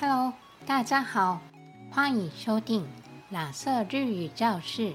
[0.00, 0.32] Hello，
[0.64, 1.40] 大家好，
[1.90, 2.86] 欢迎收听
[3.30, 4.94] 蓝色日语教室。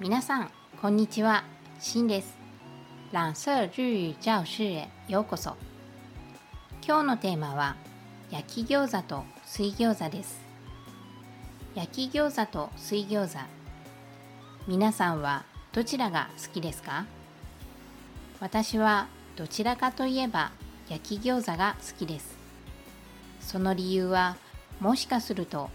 [0.00, 0.50] 皆さん、
[0.82, 1.44] こんにちは。
[1.78, 2.36] シンです。
[3.12, 5.56] 蓝色日語教室へようこそ。
[6.84, 7.76] 今日のテーマは
[8.32, 10.40] 焼き餃子と水餃子です。
[11.76, 13.38] 焼き餃子と水餃子。
[14.66, 17.06] 皆さんはどちらが好きですか？
[18.40, 19.06] 私は
[19.36, 20.50] どちらかといえば
[20.88, 22.39] 焼き餃子が好きです
[23.50, 24.36] その理由は
[24.78, 25.70] もしかすると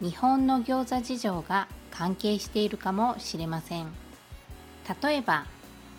[0.00, 3.88] 日本の餃子事情が関係しているかもしれません。
[5.02, 5.44] 例えば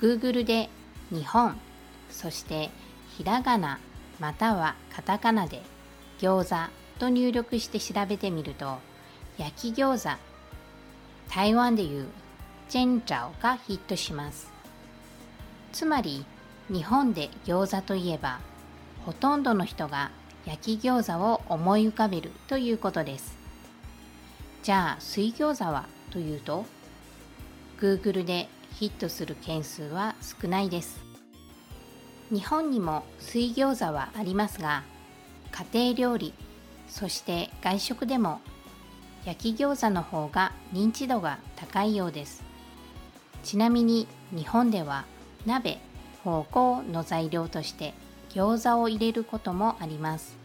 [0.02, 0.70] Google で
[1.12, 1.56] 日本
[2.10, 2.72] そして
[3.16, 3.78] ひらがな
[4.20, 5.62] またはカタカナで
[6.20, 8.80] 餃子と入力して調べてみると
[9.38, 10.18] 焼き餃子
[11.32, 12.08] 台湾でいう
[12.70, 14.52] チェンチャオがヒットします。
[15.74, 16.26] つまり
[16.72, 18.40] 日本で餃子といえば
[19.06, 20.10] ほとんどの人が
[20.46, 23.38] 焼き餃子を思い浮かべるということです。
[24.64, 26.66] じゃあ水餃子はというと
[27.80, 31.02] Google でヒットする件数は少ないです。
[32.32, 34.84] 日本にも水餃子はありますが
[35.74, 36.34] 家庭料理
[36.88, 38.42] そして外食でも
[39.26, 42.44] 焼き餃子の方が認知度が高いようです。
[43.44, 45.06] ちなみに日本では
[45.46, 45.80] 鍋
[46.24, 47.94] 方向の材料として
[48.30, 50.38] 餃子を入れることもあります。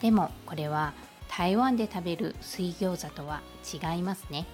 [0.00, 0.92] でもこれは
[1.28, 4.46] 台湾で食べる水餃子とは違いますね。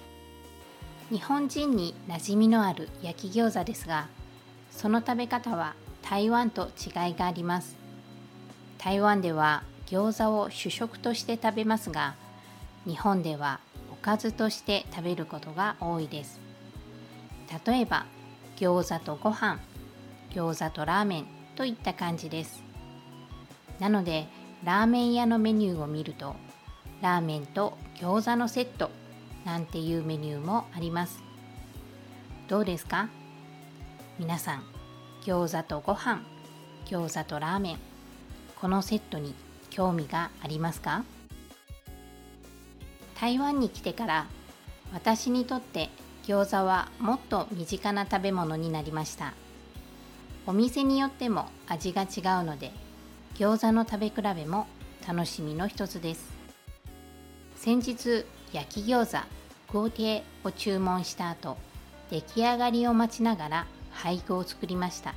[1.10, 4.08] 日本人に馴染みのある焼き餃子ですが
[4.70, 7.76] その食べ方は台湾と違いがあります。
[8.78, 12.14] 台湾では餃子を主食として食べますが
[12.86, 13.60] 日本では
[13.92, 16.40] おかずとして食べることが多いです。
[17.66, 18.06] 例えば
[18.56, 19.58] 餃子とご飯
[20.30, 21.26] 餃子とラーメン
[21.56, 22.62] といった感じです。
[23.80, 24.27] なので
[24.64, 26.36] ラーメン屋のメニューを見ると
[27.02, 28.91] ラーメンと餃子のセット
[29.44, 31.22] なんていうメニューもあります。
[32.48, 33.08] どうですか？
[34.19, 34.62] 皆さん
[35.25, 36.22] 餃子とご飯
[36.87, 37.78] 餃子とラーメン
[38.60, 39.34] このセットに
[39.71, 41.04] 興味がありますか？
[43.21, 44.26] 台湾に来てから
[44.92, 45.88] 私にとって
[46.25, 49.34] 餃子はもっと身近な食べ物になりました。
[50.47, 52.05] お店によっても味が違
[52.43, 52.71] うので
[53.37, 54.66] 餃子の食べ比べも
[55.06, 56.32] 楽しみの一つです。
[57.56, 59.27] 先日焼き餃子
[59.72, 61.56] 合計を注文した後
[62.10, 65.15] 出来上がりを待ちながら俳句を作りました。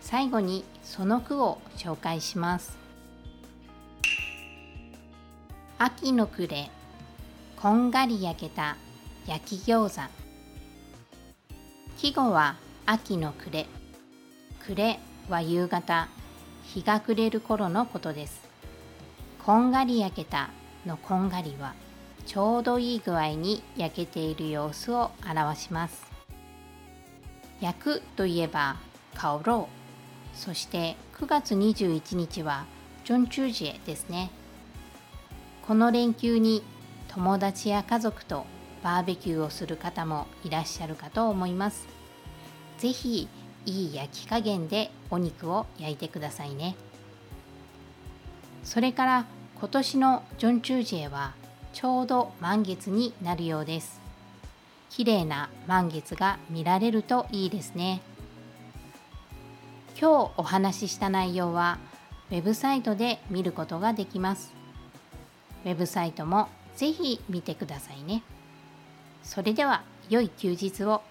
[0.00, 2.76] 最後にその句を紹介します。
[5.78, 6.70] 秋の暮れ
[7.56, 8.76] こんがり焼けた
[9.26, 10.08] 焼き餃子。
[11.96, 13.77] 季語は秋の暮れ。
[14.68, 16.08] 暮れは夕方
[16.62, 18.42] 日が暮れる頃のことです。
[19.42, 20.50] こんがり焼けた
[20.84, 21.72] のこんがりは
[22.26, 26.04] ちょうどいい具合に焼けている様子を表します。
[27.62, 28.76] 焼くといえば
[29.14, 29.70] 香ろ
[30.34, 30.36] う。
[30.36, 32.66] そして9月21日は
[33.06, 34.30] ジョンチュージエですね。
[35.66, 36.62] この連休に
[37.08, 38.44] 友達や家族と
[38.82, 41.88] バーベキューをする方もいらっしゃるかと思います。
[42.76, 43.28] ぜひ
[43.66, 46.76] いい焼き加減でお肉を焼いてくださいね。
[48.64, 49.26] それから
[49.58, 51.34] 今年のジョンチュージェは
[51.72, 54.00] ちょうど満月になるようです。
[54.90, 58.00] 綺麗な満月が見られるといいですね。
[60.00, 61.78] 今日お話しした内容は
[62.30, 64.52] ウェブサイトで見ることができます。
[65.64, 68.22] ウェブサイトもぜひ見てくださいね。
[69.24, 71.02] それでは良い休日を。